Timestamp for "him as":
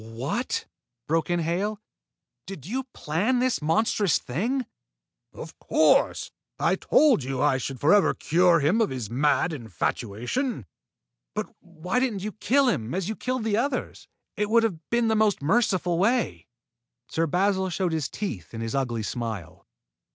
12.67-13.09